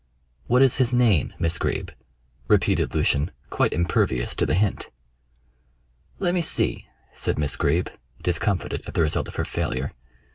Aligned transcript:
"What 0.47 0.63
is 0.63 0.77
his 0.77 0.91
name, 0.91 1.35
Miss 1.37 1.59
Greeb?" 1.59 1.91
repeated 2.47 2.95
Lucian, 2.95 3.29
quite 3.51 3.71
impervious 3.71 4.33
to 4.33 4.47
the 4.47 4.55
hint. 4.55 4.89
"Let 6.17 6.33
me 6.33 6.41
see," 6.41 6.87
said 7.13 7.37
Miss 7.37 7.55
Greeb, 7.55 7.87
discomfited 8.23 8.81
at 8.87 8.95
the 8.95 9.03
result 9.03 9.27
of 9.27 9.35
her 9.35 9.45
failure. 9.45 9.91